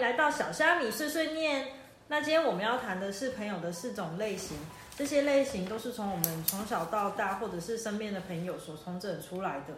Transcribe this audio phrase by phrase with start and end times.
[0.00, 1.66] 来到小虾米碎碎念。
[2.08, 4.56] 那今天我们要谈的是朋友的四种类型，
[4.96, 9.74] 这些类型都是从我们从小到大，或者是身边的朋友所重整出来的。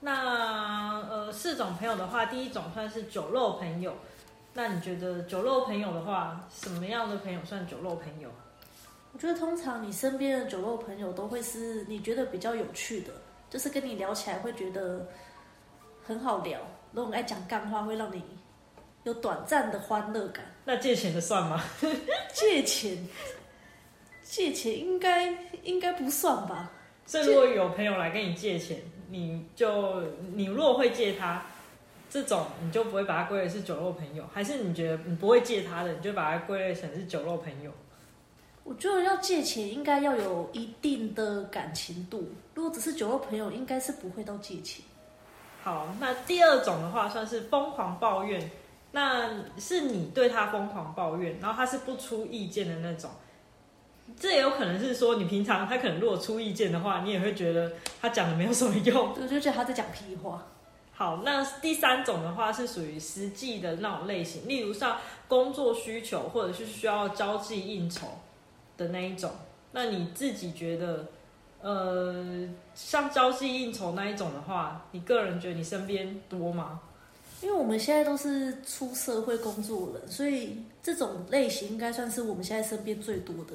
[0.00, 3.94] 那呃，四种朋友的话，第一种算是酒肉朋友。
[4.52, 8.30] 那你觉得酒肉朋友的话，什么样的朋友算酒肉朋友？
[9.12, 13.12] 我觉得通常你身边的酒肉朋友都会是你觉得比较有趣的，
[13.50, 15.06] 就是跟你聊起来会觉得
[16.06, 16.60] 很好聊，
[16.92, 18.22] 那种爱讲干话，会让你
[19.04, 20.44] 有短暂的欢乐感。
[20.64, 21.62] 那借钱的算吗？
[22.32, 23.06] 借钱，
[24.22, 25.32] 借钱应该
[25.62, 26.70] 应该不算吧？
[27.06, 30.02] 所以如果有朋友来跟你借钱，你就
[30.34, 31.42] 你如果会借他，
[32.10, 37.70] 这种你就不会把他归类是酒肉朋友，还是你觉得你不会借他的，你就把他归类成是酒肉朋友？
[38.62, 44.82] 我觉得要借钱应该要有一定的感情度，如果只是酒肉朋友，应该是不会到借钱。
[45.62, 48.50] 好，那第二种的话算是疯狂抱怨，
[48.94, 49.28] 那
[49.58, 53.10] 是你对他疯狂抱怨，然后他是不出意见的那种。
[54.16, 59.10] 这也有可能是说，你平常他可能如果出意见的话，你也会觉得他讲的没有什么用。
[59.20, 60.46] 我就觉得他在讲屁话。
[60.92, 68.06] 好，那第三种的话是属于实际的那种类型，例如像工作需求或者是需要交际应酬
[68.76, 69.32] 的那一种。
[69.72, 71.06] 那你自己觉得，
[71.60, 76.80] 呃，像交际应酬那一种的话，你个人觉得你身边多吗？
[77.44, 83.52] 因为我们现在都是出社会工作人，所以这种类型应该算是我们现在身边最多的。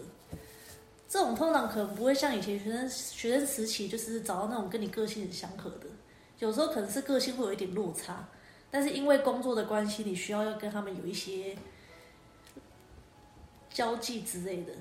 [1.07, 5.87] 这种通常可能不会像以前学生学生时期，就是找到那种跟你个性很相合的。
[6.37, 8.29] 有时候可能是个性会有一点落差，
[8.69, 11.57] 但是因为工作的关系，你需要要跟他们有一些
[13.71, 14.71] 交际之类的。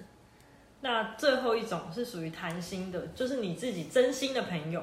[0.83, 4.83] 那最后一种是属于谈心的，就是你自己真心的朋友。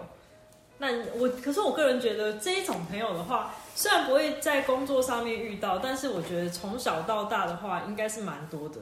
[0.78, 0.88] 那
[1.18, 8.82] 我可是我个人觉得这一种朋友的话，虽然不会在工作上面遇到，但是我觉得从小到大的话，应该是蛮多的。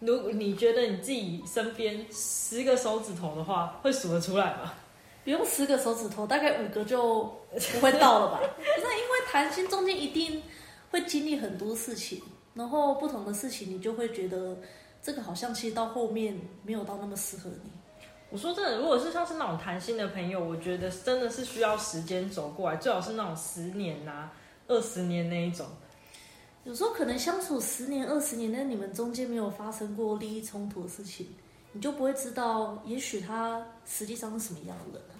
[0.00, 4.74] 如果你觉得你自己身边十个手指头的话，会数得出来吗？
[5.24, 7.22] 不用十个手指头，大概五个就
[7.72, 8.40] 不会到了吧？
[8.58, 10.42] 不是因为谈心中间一定
[10.90, 12.20] 会经历很多事情，
[12.52, 14.58] 然后不同的事情，你就会觉得
[15.02, 17.70] 这个好像其实到后面没有到那么适合你。
[18.34, 24.28] 我说真的，如果是像是那种谈心的朋友，我觉得真的是需要时间走过来，最好是那种十年呐、
[24.66, 25.64] 二十年那一种。
[26.64, 31.28] 有时候可能相处十年、二十年，但你们中间没有发生过利益冲突的事情，
[31.70, 35.14] 你就不会知道，也许他实际上是什么样的人啊。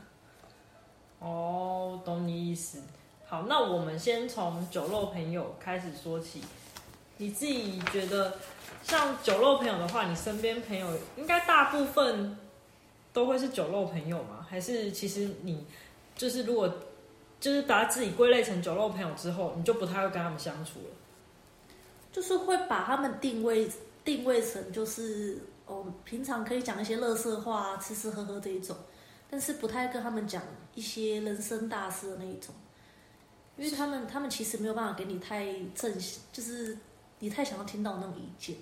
[1.21, 2.83] 哦，懂你意思。
[3.27, 6.43] 好，那我们先从酒肉朋友开始说起。
[7.17, 8.37] 你自己觉得，
[8.83, 12.37] 像酒肉朋友的话，你身边朋友应该大部分
[13.15, 14.45] 都会是酒肉朋友吗？
[14.51, 15.65] 还是其实你
[16.17, 16.71] 就是如果
[17.41, 21.77] 就是把自己归类成酒肉朋友之后，你就不太会跟他们相处了？
[22.11, 23.71] 就是会把他们定位
[24.05, 28.77] 定位成就是哦，平常可以讲一些乐色话、吃吃喝喝这一种，
[29.31, 30.43] 但是不太跟他们讲
[30.75, 32.53] 一些人生大事的那一种，
[33.57, 35.93] 因为他们他们其实没有办法给你太正，
[36.33, 36.77] 就是
[37.21, 38.57] 你太想要听到那种意见。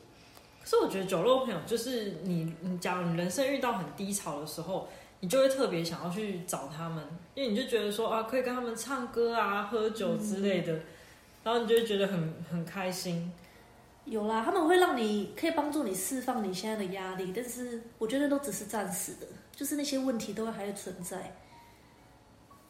[0.62, 4.88] 可是我觉得酒肉朋友就是你，你假如你人生遇到很低潮的时候，
[5.20, 10.72] 你就会特别想要去找他们，因为你就觉得说啊，可以跟他们唱歌啊、喝酒之类的，
[11.42, 13.32] 然后你就会觉得很很开心。
[14.04, 21.36] 有啦，他们会让你可以帮助你释放你现在的压力，但是我觉得都只是暂时的，就是那些问题都会还会存在。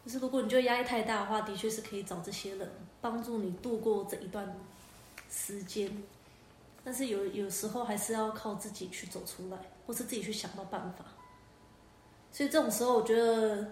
[0.04, 2.70] 就是如果你觉得压力太大的话，的确是可以找这些人
[3.00, 4.54] 帮助你度过这一段
[5.30, 5.90] 时间，
[6.84, 11.04] 但是有有时候还是要靠自己去走出来，或是自己去想到办法。
[12.32, 13.66] 所以这种时候，我觉得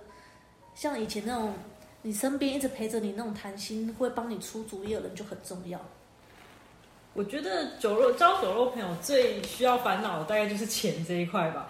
[0.74, 1.52] 像以前那种
[2.02, 5.80] 你身边一直陪着你那种谈心，会帮你出主意的人就很重要。
[7.12, 11.68] 我觉得酒肉交酒肉朋友最需要烦恼的大概就是钱这一块吧，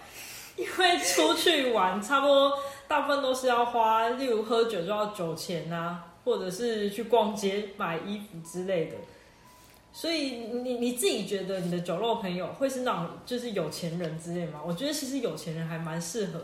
[0.57, 8.97] 因为出去玩差不多大部分都是要花，例如喝酒就要酒钱啊、或者是去逛街买衣服之类的。
[9.93, 14.61] 所以你你自己觉得你的酒肉朋友会是那种就是有钱人之类吗？
[14.65, 16.41] 我觉得其实有钱人还蛮适合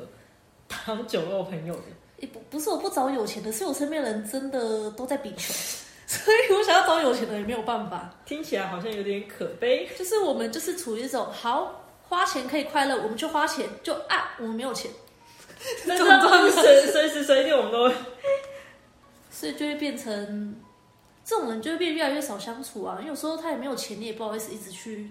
[0.86, 1.82] 当酒肉朋友的。
[2.18, 5.54] 也不不是我不找有钱的，是我身边人真的都在比穷，
[6.06, 8.10] 所以我想要找有钱的也没有办法。
[8.24, 9.86] 听起来好像有点可悲。
[9.98, 14.90] 就是我们就是处于一种好花钱可以快乐，我们就花钱，就啊我们没有钱，
[15.84, 17.94] 那这样随随时随地我们都会
[19.30, 20.56] 所以就会变成
[21.26, 22.98] 这种人就会变越来越少相处啊。
[23.00, 25.10] 因为有时候他也没有钱，你也不好意思一直去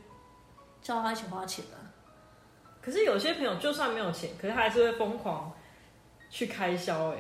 [0.82, 1.76] 叫他一起花钱啊。
[2.82, 5.52] 可是有些朋友就算没有钱，可是他还是会疯狂
[6.30, 7.18] 去开销、哎，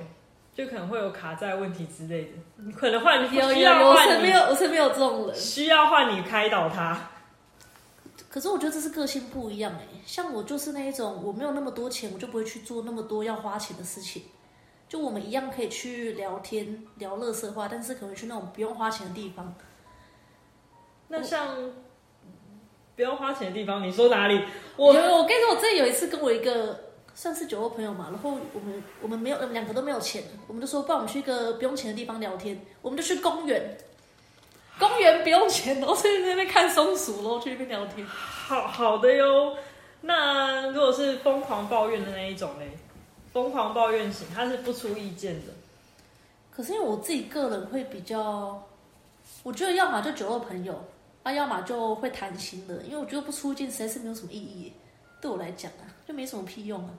[0.56, 2.31] 就可能会有卡债问题之类的，
[2.63, 5.36] 你可能换有有需要换你身边有我身边有这种人。
[5.36, 7.09] 需要换你开导他。
[8.30, 14.24] 可是我觉得这是个性不一样哎，像我就是那一种，我没有那么多钱，我就不会去做那么多要花钱的事情。
[14.87, 19.53] 就我们一样可以去聊天聊乐色话，但是可能去那种不用花钱的地方。
[21.07, 21.71] 那像
[22.95, 24.43] 不用花钱的地方，你说哪里？
[24.77, 33.77] 我我我跟你说，我之前有一次跟我一个算是酒肉朋友嘛，然后我们我们没有，我们两个都没有钱，我们就说，不然我们去一个不用钱的地方聊天，我们就去公园，
[34.79, 38.05] 公园不用钱，然后在那边看松鼠，然后去那边聊天。
[38.05, 39.55] 好好的哟。
[40.01, 42.69] 那如果是疯狂抱怨的那一种嘞，
[43.35, 45.51] 疯狂抱怨型，他是不出意见的。
[46.49, 48.63] 可是因为我自己个人会比较，
[49.43, 50.81] 我觉得要么就酒肉朋友，
[51.21, 54.71] 啊，要么就会谈心的，因为我觉得不出意见实在是没有什么意义，
[55.19, 56.89] 对我来讲啊，就没什么屁用啊。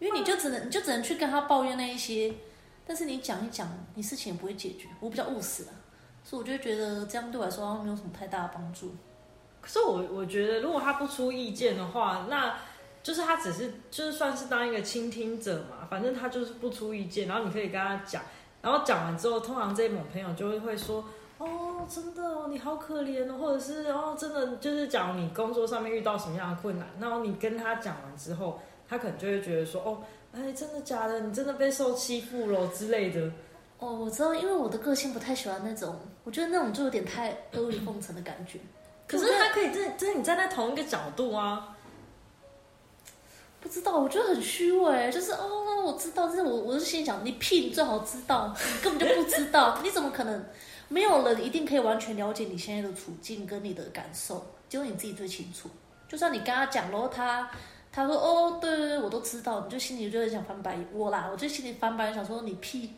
[0.00, 2.34] 因为你就只能你就只能去跟他抱怨那一些，
[2.84, 4.88] 但是你讲一讲，你事情也不会解决。
[4.98, 5.70] 我比较务实啊，
[6.24, 8.92] 所以我就觉得这样对我来说没有什么太大的帮助。
[9.60, 12.58] 可是我我觉得，如果他不出意见的话，那
[13.02, 18.22] 就是他只是就是算是当一个倾听者嘛，反正他就是不出意见，然后你可以跟他讲，
[18.60, 21.04] 然后讲完之后，通常这一种朋友就会会说，
[21.38, 29.98] 哦，真的哦，你好可怜哦，或者是哦，真的就是讲你工作上面遇到什么样的困难，然后你跟他讲完之后，他可能就会觉得说，哦，
[30.32, 31.20] 哎，真的假的？
[31.20, 33.30] 你真的被受欺负了之类的。
[33.78, 38.58] 哦，我知道，因为我的个性不太喜欢那种，我觉得那种就有点太阿谀奉承的感觉。
[39.06, 41.77] 可是他可以真真你站在同一个角度啊，
[43.60, 50.44] 不知道，我觉得很虚伪，就是哦，我知道，但是我我是心想，你屁，你最好知道，你根本就不知道， 你怎么可能？
[50.90, 55.68] 没有人一定可以完全了解你现在的处境跟你的感受，只有你自己最清楚。
[56.08, 57.50] 就算你跟他讲，然后他
[57.92, 62.94] 他说哦，对对对，我都知道，你就心里就很想翻白眼我啦，我就心里翻白眼，想说你屁，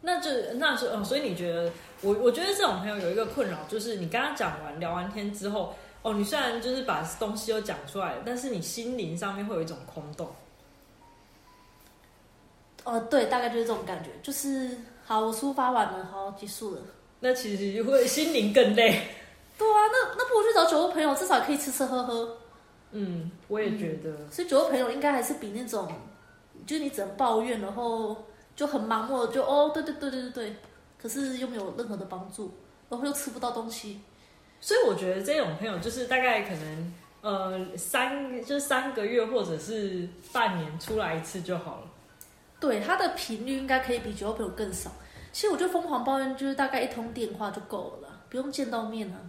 [0.00, 5.74] 那就那是嗯，所以你觉得我我觉得这种朋友有一个困扰，就是你跟他讲完聊完天之后，
[6.04, 10.28] 哦，你虽然就是把东西都讲出来了，但是你心灵上面会有一种空洞。
[12.84, 16.80] 哦，对，大概就是这种感觉，就是好，我抒发完了，好，结束了。
[17.20, 18.90] 那其实会心灵更累。
[19.56, 22.36] 对啊，那那不如去找酒肉朋友，至少可以吃吃喝喝。
[22.90, 24.30] 嗯，我也觉得。
[24.30, 25.90] 所以酒肉朋友应该还是比那种，
[26.66, 28.14] 就是你只能抱怨，然后
[28.54, 30.56] 就很盲目的就哦，对对对对对对，
[31.00, 32.52] 可是又没有任何的帮助，
[32.90, 34.00] 然后又吃不到东西。
[34.64, 41.90] 所以我觉得这种朋友就是大概可能呃三就是三个月或者是半年出来一次就好了。
[42.58, 44.90] 对，他的频率应该可以比酒肉朋友更少。
[45.34, 49.20] 其实我觉得疯狂抱怨就是大概一通电话就够了啦，不用见到面啊。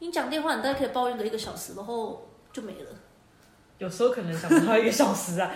[0.00, 2.90] 你讲电话，你大概可以抱怨个一个小时，然后就没了。
[3.78, 5.50] 有时候可能想不到一个小时啊。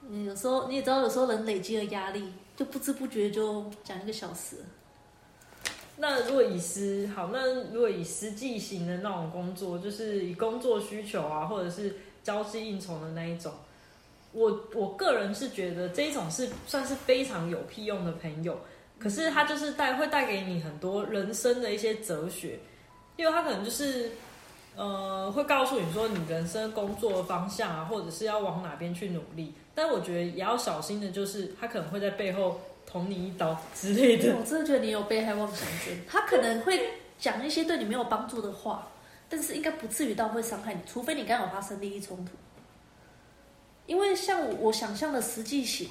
[0.00, 4.56] 你 有时候你也知道，有时候人累积了压力，就不知不觉就讲一个小时。
[5.98, 13.50] 那如果以实好，那如果以实际型的那种工作，就是以工作需求啊，或者是交际应酬的那一种，
[14.32, 18.58] 我我个人是觉得这一种是算是非常有屁用的朋友，
[18.98, 22.58] 可是他就是带会带给你很多人生的一些哲学，
[23.16, 24.10] 因为他可能就是
[24.76, 34.34] 呃会告诉你说你人生工作的方向啊，或者是要往哪边去努力，但我觉得也要小心的，就是他可能会在背后捅你一刀之类的。
[34.34, 35.94] 我真的觉得你有被害妄想症。
[36.08, 38.88] 他可能会讲一些对你没有帮助的话，
[39.28, 42.32] 但是应该不至于到会伤害你，除非你刚好发生利益冲突。
[43.84, 45.90] 因为像我想象的实际型，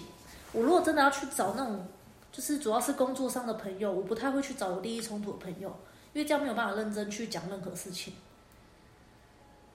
[0.51, 1.88] 我如果真的要去找那种，
[2.32, 5.70] 就是主要是工作上的朋友，我不太会去找有利益冲突的朋友，
[6.12, 8.15] 因为这样没有办法认真去讲任何事情。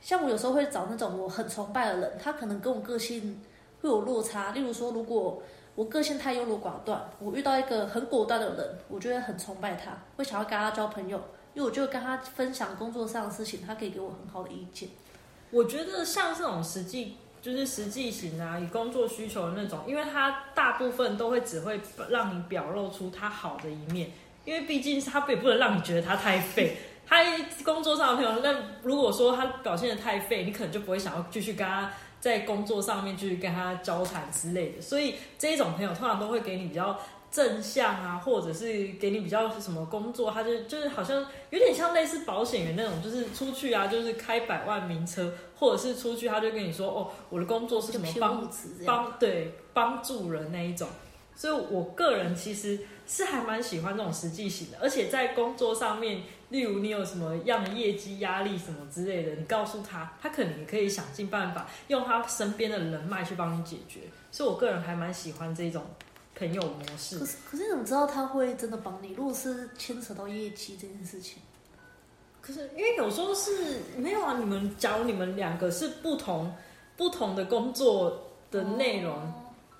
[0.00, 3.40] 像我有时候会找那种我很崇拜的人，他可能跟我个性
[3.81, 4.53] 会有落差。
[4.53, 5.43] 例如说，如果
[5.75, 11.17] 我个性太优柔寡断，我遇到一个很果断的人，我就会很崇拜他，会想要跟他交朋友，
[11.55, 14.89] 因为我就跟他分享工作上的事情，他可以给我很好的意见。
[15.51, 24.11] 我觉得像这种实际就是实际型啊，以工作需求的那种，因为他大部分都会只会让你表露出他好的一面，
[24.45, 26.77] 因为毕竟他也不能让你觉得他太废。
[27.07, 27.25] 他
[27.65, 34.81] 工作上的朋友，那如果说他表现的太废，你可能就不会想要继续跟他在工作上面去跟他交谈之类的。
[34.83, 36.99] 所以这一种朋友通常都会给你比较
[37.33, 48.50] 正向啊，或者是给你比较什么工作，他就就是好像有点像类似保险员那种，就是出去啊，就是开百万名车，或者是出去他就跟你说哦，我的工作是什么帮
[48.85, 50.89] 帮对帮助人那一种。
[51.41, 64.01] 所以我个人其实是还蛮喜欢这种实际型的，而且在工作上面，例如你有什么样的业绩压力什么之类的，你告诉他，他可能也可以想尽办法用他身边的人脉去帮你解决。
[64.31, 65.83] 所以我个人还蛮喜欢这种
[66.37, 67.25] 朋友模式可。
[67.25, 69.15] 是可是你怎么知道他会真的帮你？
[69.15, 71.39] 如果是牵扯到业绩这件事情，
[72.43, 76.55] 可是因为有时候是没有啊，你们假如你们两个是不同
[76.99, 79.33] 不同的工作的内容，哦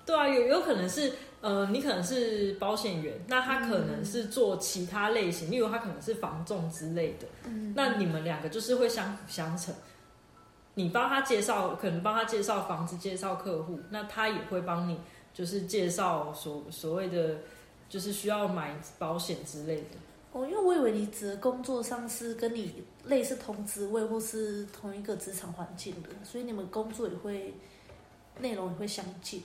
[0.03, 9.73] 对啊，有有可能是呃，你可能是保险员，那他可能是做其他类型，例如他可能是房仲之类的，嗯，那你们两个就是会相辅相成。
[10.75, 14.99] 你帮他介绍，可能帮他介绍房子，介绍客户，那他也会帮你，
[15.33, 17.39] 就是介绍所所谓的，
[17.89, 19.97] 就是需要买保险之类的。
[20.31, 27.53] 哦，因为我以为你指的工作上是跟你类似同职位或是同一个职场环境的，所以你们工作也会
[28.39, 29.43] 内容也会相近。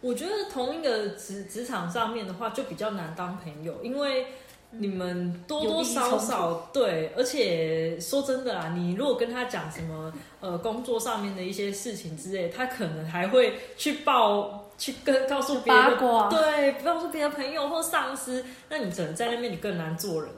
[0.00, 4.26] 我觉得同一个职职场上面的话，就比较难当朋友，因为
[4.70, 20.30] 你们多多少少对，而且说真的啊，你如果跟他讲什么呃工作上面的一些事情之类，他可能还会去报去跟告诉别的八卦，对，告诉别的朋友或上司，那你只能在那边你更难做人。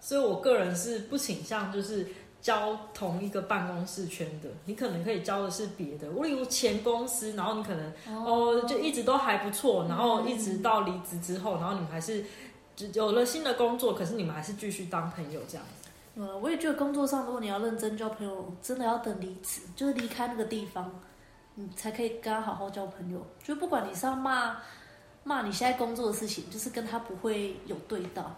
[0.00, 2.06] 所以我个人是不倾向就是
[2.40, 7.92] 交同一个办公室圈的，你可能可以交的是别的，例如前公司，然后你可能
[8.24, 12.24] 哦就一直都还不错，然后一直到离职之后，然后你们还是
[12.94, 15.88] 有了新的工作，可是你们还是继续当朋友这样子。
[16.20, 20.90] 呃，我也觉得工作上，如果你要认真交朋友，真的要等离职，就是离开那个地方，
[21.56, 23.24] 你才可以跟他好好交朋友。
[23.42, 24.56] 就不管你是要骂
[25.24, 28.34] 骂你现在工作的事情，就是跟他不会有对到。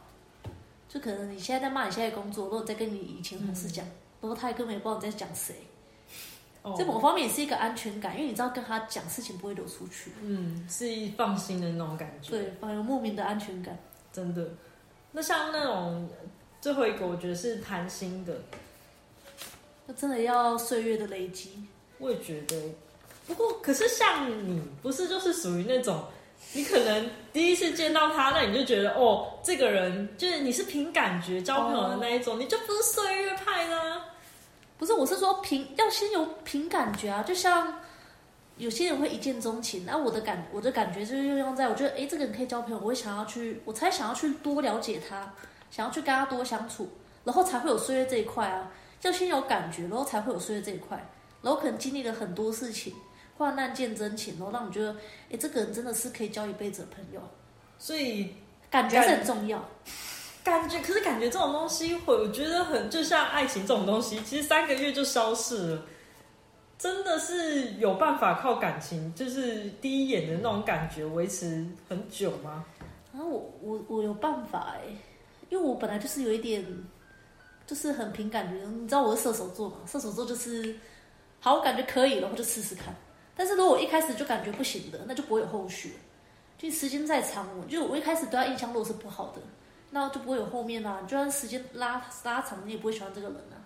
[0.93, 3.87] 就可能你现在在骂你现在工作，如果再跟你以前同事讲，
[4.21, 5.55] 然后他也根本也不知道你在讲谁。
[6.63, 12.33] 哦这某方面也是一个安全感，因为你知道跟他讲事情不会流出去，嗯，是一放心的那种感觉。
[12.33, 13.79] 对，反而有莫名的安全感。
[14.13, 14.47] 真的。
[15.13, 16.11] 那像那种
[16.61, 18.43] 最后一个，我觉得是谈心的，
[19.87, 21.65] 那真的要岁月的累积。
[21.99, 22.57] 我也觉得。
[23.27, 26.05] 不过，可是像你，不是就是属于那种，
[26.53, 34.05] 你可能第一次见到他，那你就觉得哦，这个人就是你是凭感觉交朋友的那一种，你就不是岁月派的、啊。
[34.77, 37.81] 不是，我是说凭要先有凭感觉啊，就像
[38.57, 45.33] 有些人会一见钟情，那、我的感我的感觉就是用用在我觉得，哎，这个人可以交朋友，我会想要去，我才想要去多了解他，
[45.71, 46.89] 想要去跟他多相处，
[47.25, 48.73] 然后才会有岁月这一块啊，
[49.03, 50.97] 要先有感觉，然后才会有岁月这一块，
[51.43, 52.95] 然后可能经历了很多事情，
[53.41, 54.95] 患难见真情，然后让你觉得，
[55.33, 57.21] 哎，这个人真的是可以交一辈子的朋友，
[57.79, 58.35] 所以
[58.71, 59.67] 感觉是很重要。
[60.45, 65.83] 感觉，可是感觉这种东西会，我觉得很就像爱情这种东西，其实三个月就消逝了。
[66.79, 72.65] 真的是有办法靠感情，就是第一眼的那种感觉维持很久吗？
[73.15, 74.83] 啊我我我有办法哎，
[75.49, 76.63] 因为我本来就是有一点，
[77.67, 78.67] 就是很凭感觉。
[78.67, 79.77] 你知道我是射手座嘛？
[79.87, 80.77] 射手座就是，
[81.41, 82.95] 好，我感觉可以了，我就试试看。
[83.41, 85.95] 但是如果一开始就感觉不行的，那就不会有后续。
[86.59, 89.41] 就时间再长，我就我一开始对他印象如果是不好的，
[89.93, 93.57] 那就不会有后面啦、就算时间拉拉长，你也不会喜欢这个人啊。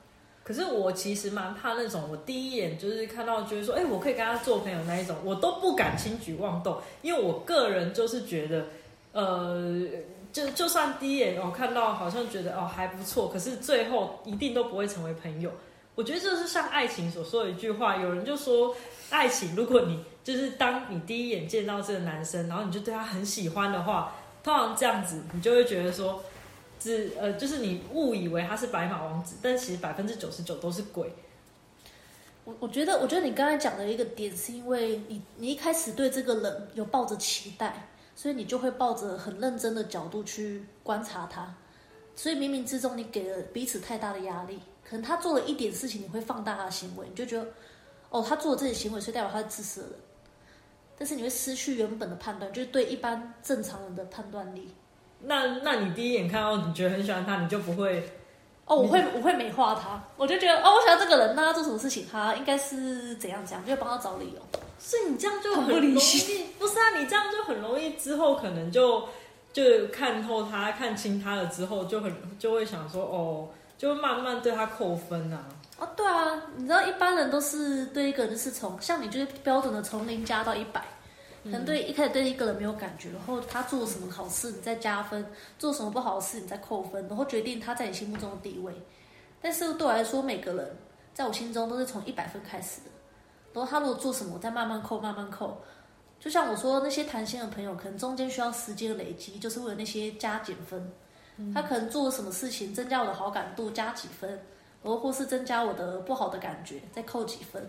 [0.44, 8.66] 可是我其实蛮怕那种，我第一眼就是看到觉得说，哎、我可以跟他做朋友那一种，我都不敢轻举妄动，因为我个人就是觉得，
[9.10, 9.88] 呃，
[10.32, 15.50] 就就算第一眼我、看到好像觉得哦还不错，可是最后一定都不会成为朋友。
[15.94, 18.74] 我觉得这是像爱情所说的一句话，有人就说，
[19.10, 26.22] 爱情如果你就是当你第一眼见到这个男生，然后你就对他很喜欢的话，通常这样子你就会觉得说。
[26.76, 31.10] 只呃，就是你误以为他是白马王子，但其实百分之九十九都是鬼。
[32.44, 41.54] 我我觉得，我觉得你刚才讲的一个点，是因为你你一开始对这个人有抱着期待，所以你就会抱着很认真的角度去观察他，
[42.14, 44.60] 所以冥冥之中你给了彼此太大的压力，
[44.94, 47.44] 可能他做了一点事情，你会放大他的行为，你就觉得
[48.10, 49.96] 哦，他做了这些行为，所以代表他是自私的人，
[50.96, 54.72] 但是你会失去原本的判断，就是对一般正常人的判断力。
[55.18, 58.08] 那那你第一眼看到你觉得很喜欢他，你就不会
[58.66, 64.40] 哦，我会我会美化他，我就觉得哦，我喜欢这个人，那他做什么事情，他应该是怎样怎样，就会帮他找理由。
[64.78, 66.96] 所以你这样就很很容易，不是啊？
[66.96, 69.08] 你这样就很容易之后可能就
[69.52, 75.44] 就看透他、看清他了之后，就很就会想说哦，就会慢慢对他扣分啊。
[75.78, 80.80] 哦，对啊，你知道一般人都是对一个人就是从像你就是标准的从零加到一百，
[81.42, 85.26] 可能对一开始对一个人没有感觉，然后他做什么好事你再加分，
[85.58, 88.72] 做什么不好的事你再扣分，然后决定他在你心目中的地位。
[89.42, 90.76] 但是对我来说，每个人
[91.12, 92.90] 在我心中都是从一百分开始的，
[93.52, 95.60] 然后他如果做什么，我再慢慢扣，慢慢扣。
[96.20, 100.90] 就像我说，那些谈心的朋友，可能中间需要时间累积，就是为了那些加减分。
[101.52, 104.30] 他可能做了什么事情，增加我的好感度，加几分，
[104.82, 107.66] 然后或是增加我的不好的感觉，再扣几分。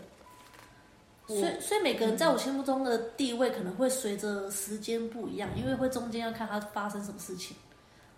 [1.27, 7.57] 所以所以每个人在我心目中的地位可能会随着时间不一样，因为会中间要看他发生什么事情，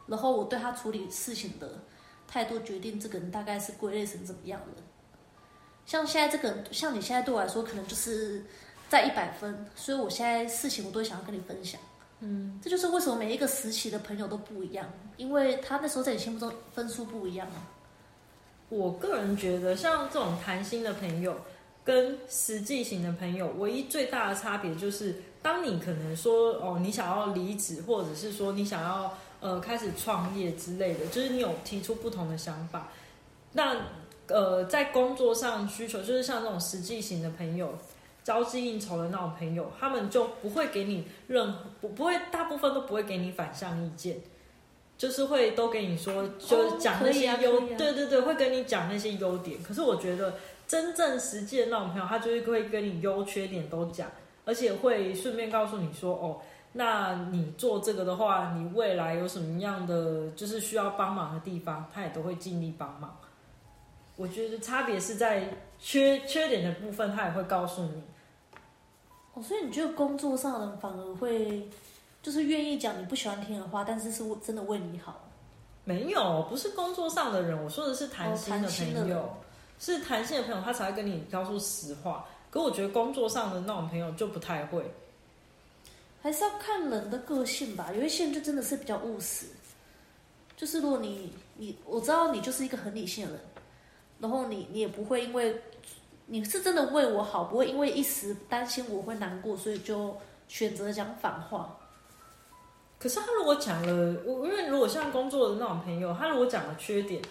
[0.07, 1.79] 然后我对他处理事情的
[2.27, 4.83] 态度决定这个人大概是归类成怎么样的。
[5.85, 8.43] 像现在这个人，像你现在对我来说可能就是
[8.89, 11.79] 在一百分，所以我现在事情我都想要跟你分享。
[12.19, 17.61] 嗯，这就是为什么每一个时期的朋友都不一样，因为他那时候在你心目中分数不一样啊。
[18.69, 21.39] 我个人觉得，像这种谈心的朋友
[21.83, 32.89] 跟实际型的朋友，唯一最大的差别就是，当你可能说哦，你想要离职，或者是说你想要呃开始创业之类的，就是你有提出不同的想法，
[33.53, 33.77] 那
[34.27, 37.77] 呃在工作上需求，就是像这种实际型的朋友。
[38.27, 44.17] 交际应酬的那种朋友，他们就不会给你任何不不会，大部分都不会给你反向意见，
[44.97, 49.63] 就是会都给你说，就是讲那些优，对对对，会跟你讲那些优点。
[49.63, 50.33] 可是我觉得
[50.67, 54.11] 真正实际的那种朋友，他就是会跟你优缺点都讲，
[54.43, 56.41] 而且会顺便告诉你说，哦，
[56.73, 63.17] 那你做这个的话，你未来有什么样的就是需要帮忙的地方，他也都会尽力帮忙。
[64.17, 65.45] 我觉得差别是在
[65.79, 68.03] 缺缺点的部分，他也会告诉你。
[69.37, 71.69] 哦，所以你觉得工作上的人反而会，
[72.23, 75.29] 就是愿意讲你不喜欢听的话，但是是为真的为你好。
[75.83, 79.23] 没有，不是工作上的人，我说的是谈心的朋友，人
[79.79, 82.25] 是谈心的朋友，他才会跟你告诉实话。
[82.49, 84.83] 可我觉得工作上的那种朋友就不太会。
[86.19, 89.45] 还是要看人的个性吧，有一些人就真的是比较务实，
[90.57, 93.41] 就是如果你你我知道你就是一个很理性的人，
[94.19, 95.61] 然后你你也不会因为
[96.27, 100.15] 你是真的为我好，不会因为一时担心我会难过，所以就
[100.47, 101.77] 选择讲反话。
[102.99, 107.21] 可是他如果讲了，我因为如果像工作的那种朋友，他如果讲了缺点，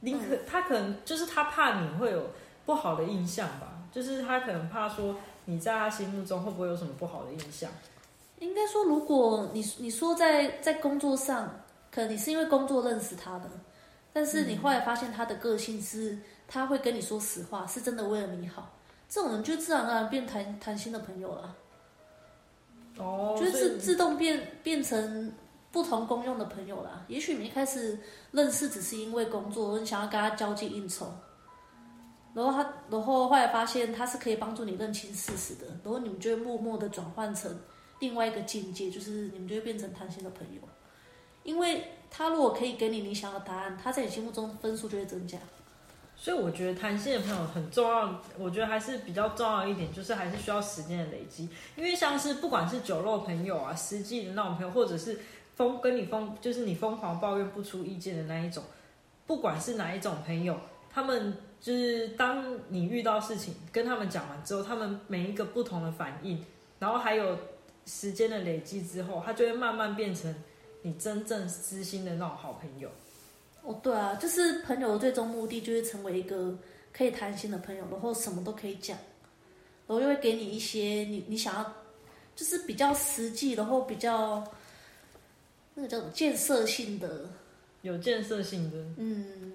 [0.00, 2.30] 你可、他可能就是他怕你会有
[2.64, 5.16] 不好的印象吧，就是他可能怕说
[5.46, 7.70] 你在他心目中会不会有什么不好的印象。
[8.38, 13.50] 应该说，如果你你说在在工作上，可能你是因为工作认识他的，
[14.12, 18.72] 但是你后来发现他的个性是，他会跟你说实话，是真的为了你好，
[19.08, 21.56] 这种人就自然而然变谈谈心的朋友了，
[22.98, 25.32] 哦，就是自自动变变成
[25.72, 27.04] 不同功用的朋友啦。
[27.08, 27.98] 也许你一开始
[28.30, 31.12] 认识只是因为工作，你想要跟他交际应酬。
[32.34, 32.58] 然后他，
[32.90, 37.50] 然后后来发现他是可以帮助你认清事实的，然后你们就会默默的转换成
[37.98, 40.60] 另外一个境界，就是你们就会变成谈心的朋友。
[41.44, 45.38] 因为他如果可以给你你想要的答案，他在你心目中分数就会增加。
[46.18, 51.48] 所以我觉得谈心的朋友很重要，我觉得还是比较重要一点，就是还是需要时间的累积。
[51.76, 55.18] 因为像是不管是酒肉朋友啊，实际的那种朋友，或者是
[55.54, 58.64] 疯跟你疯，就是你疯狂抱怨不出意见的那一种，
[59.26, 60.58] 不管是哪一种朋友，
[60.90, 66.42] 他们就是当你遇到事情跟他们讲完之后，他们每一个不同的反应，
[66.78, 67.38] 然后还有
[67.84, 70.34] 时间的累积之后，他就会慢慢变成
[70.82, 72.88] 你真正知心的那种好朋友。
[73.66, 76.56] 哦，对啊，就是朋友的最终目的就是成为一个
[76.92, 78.96] 可以谈心的朋友，然后什么都可以讲，
[79.88, 81.74] 然后又会给你一些你你想要，
[82.36, 84.44] 就是比较实际，然后比较
[85.74, 87.28] 那个叫什么建设性的，
[87.82, 89.52] 有建设性的，嗯，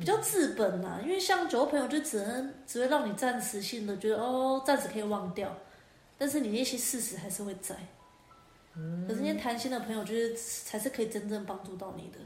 [0.00, 5.56] 比较治本呐、因为像酒肉朋友就只能只会让你暂时性的觉得哦，暂时可以忘掉，
[6.18, 7.76] 但是你那些事实还是会在。
[9.08, 12.18] 可是那些谈心的朋友，就是才是可以真正帮助到你的。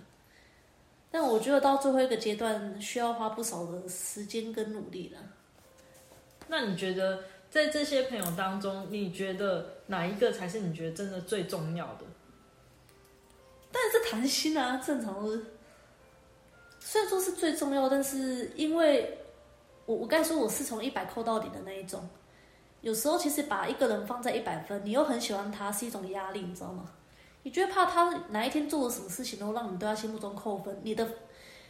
[1.10, 5.18] 但我觉得到最后一个阶段，需要花不少的时间跟努力了。
[6.46, 12.04] 那你觉得在这些朋友当中，你觉得哪一个才是你觉得真的最重要的？
[13.72, 15.38] 但是谈心啊，正常的，
[16.78, 19.18] 虽然说是最重要，但是因为
[19.86, 22.08] 我我刚才说我是从一百扣到底的那一种，
[22.80, 26.90] 有时候其实把一个人放在一百分，你又很喜欢他，是一种压力，你知道吗？
[27.42, 31.06] 你就会怕他哪一天做了什么事情，然后让你对他心目中扣分，你的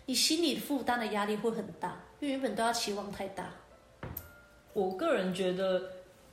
[0.06, 3.50] 你心里负担的压力会很大，因为原本对他期望太大。
[4.72, 5.80] 我个人觉得，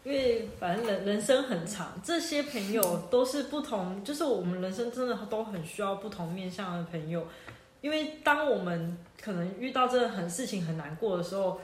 [0.03, 7.25] 因为反正人人生很长，这些朋友都是不同，就是我们人生真的都很需要不同面向的朋友。
[7.81, 11.59] 因为当我们可能遇到这个很事情很难过的时候，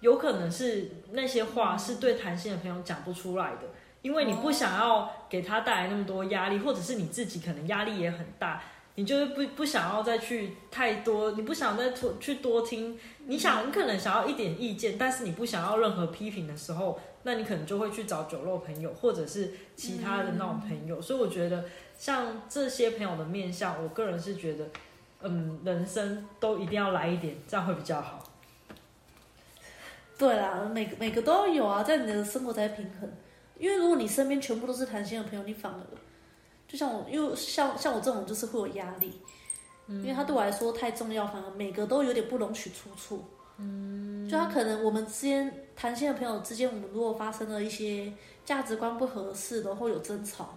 [0.00, 3.62] 有可能是那些话是对谈心的朋友讲不出来的，
[4.02, 8.62] 因为你不想要给他带来那么多压力，或者是你自己可能压力也很大，
[8.94, 21.02] 你就是不不想要再去太多，你不想再去多听，你想你可能想要一点意见，但是你不想要任何批评的时候，那你可能就会去找酒肉朋友或者是其他的那种朋友。
[21.02, 21.64] 所以我觉得
[21.98, 24.66] 像这些朋友的面相，我个人是觉得，
[25.22, 28.24] 嗯，人生都一定要来一点，这样会比较好。
[30.16, 33.08] 对啦，每个每个都有啊，在你的生活才平衡。
[33.58, 35.80] 因为如果你身边全部都是谈心的朋友，你反而
[36.66, 39.20] 就像我，因为像像我这种就是会有压力，
[39.88, 43.18] 因为他对我来说太重要，反而每个都有点不容许出错。
[43.56, 48.12] 嗯，就他可能我们之间谈心的朋友之间，我们如果发生了一些
[48.44, 50.56] 价值观不合适然后有争吵，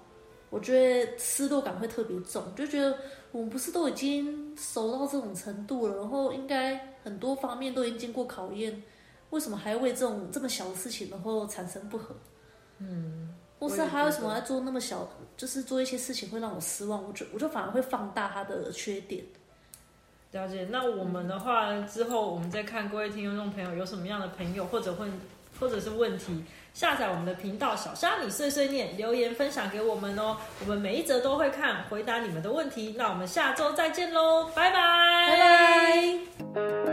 [0.50, 2.96] 我觉得失落感会特别重，就觉得
[3.32, 8.84] 我们不是都已经熟到这种程度了，然后应该很多方面都已经经过考验，
[9.32, 12.16] 为什么还为这种这么小的事情然后产生不和？
[12.82, 19.24] 嗯，或是他为什么要做那么小，就是做一些事情会让我失望，我就我就反而会放大他的缺点。
[20.32, 25.12] 了解，那我们的话之后我们再看各位听众朋友有什么样的朋友或者问
[25.60, 36.90] 或者是问题，下载我们的频道小虾米碎碎念留言分享给我们哦，我们每一则都会看回答你们的问题，那我们下周再见喽，拜拜，拜拜。